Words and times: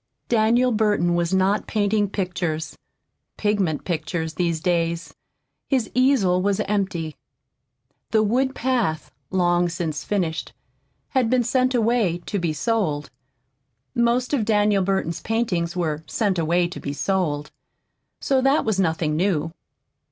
Daniel 0.29 0.71
Burton 0.71 1.13
was 1.13 1.31
not 1.31 1.67
painting 1.67 2.09
pictures 2.09 2.75
pigment 3.37 3.85
pictures 3.85 4.33
these 4.33 4.59
days. 4.59 5.13
His 5.69 5.91
easel 5.93 6.41
was 6.41 6.59
empty. 6.61 7.17
"The 8.09 8.23
Woodland 8.23 8.55
Path," 8.55 9.11
long 9.29 9.69
since 9.69 10.03
finished, 10.03 10.53
had 11.09 11.29
been 11.29 11.43
sent 11.43 11.75
away 11.75 12.17
"to 12.25 12.39
be 12.39 12.51
sold." 12.51 13.11
Most 13.93 14.33
of 14.33 14.43
Daniel 14.43 14.83
Burton's 14.83 15.21
paintings 15.21 15.75
were 15.75 16.03
"sent 16.07 16.39
away 16.39 16.67
to 16.69 16.79
be 16.79 16.93
sold," 16.93 17.51
so 18.19 18.41
that 18.41 18.65
was 18.65 18.79
nothing 18.79 19.15
new. 19.15 19.51